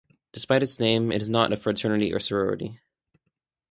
Despite 0.31 0.63
its 0.63 0.79
name, 0.79 1.11
it 1.11 1.21
is 1.21 1.29
not 1.29 1.53
a 1.53 1.57
fraternity 1.57 2.11
or 2.11 2.19
sorority. 2.19 2.79